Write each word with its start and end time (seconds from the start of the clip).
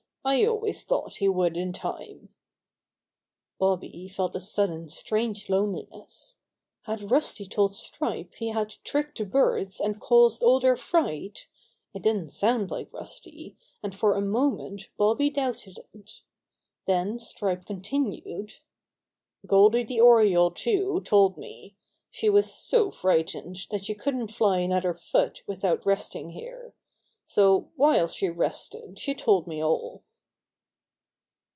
I 0.23 0.45
always 0.45 0.83
thought 0.83 1.15
he 1.15 1.27
would 1.27 1.57
in 1.57 1.73
time." 1.73 2.29
Bobby 3.57 4.07
felt 4.07 4.35
a 4.35 4.39
sudden, 4.39 4.87
strange 4.87 5.49
loneliness. 5.49 6.37
Had 6.83 7.09
Rusty 7.09 7.47
told 7.47 7.73
Stripe 7.73 8.35
he 8.35 8.49
had 8.49 8.69
tricked 8.83 9.17
the 9.17 9.25
birds 9.25 9.79
and 9.79 9.99
caused 9.99 10.43
all 10.43 10.59
their 10.59 10.75
fright? 10.75 11.47
It 11.95 12.03
didn't 12.03 12.29
sound 12.29 12.69
like 12.69 12.93
Rusty, 12.93 13.57
and 13.81 13.95
for 13.95 14.13
a 14.15 14.21
moment 14.21 14.89
Bobby 14.95 15.31
doubted 15.31 15.79
it 15.91 16.21
Then 16.85 17.17
Stripe 17.17 17.65
continued: 17.65 18.57
"Goldy 19.47 19.81
the 19.83 20.01
Oriole, 20.01 20.51
too, 20.51 21.01
told 21.03 21.35
me. 21.35 21.75
She 22.11 22.29
was 22.29 22.53
so 22.53 22.91
frightened 22.91 23.65
that 23.71 23.85
she 23.85 23.95
couldn't 23.95 24.31
fly 24.31 24.59
another 24.59 24.93
foot 24.93 25.41
without 25.47 25.83
resting 25.83 26.29
here. 26.29 26.75
So 27.25 27.71
while 27.75 28.07
she 28.07 28.29
rested 28.29 28.99
she 28.99 29.15
told 29.15 29.47
me 29.47 29.63
all." 29.63 30.03